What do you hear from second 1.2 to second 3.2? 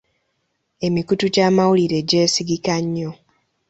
gy'amawulire gyesigika nnyo.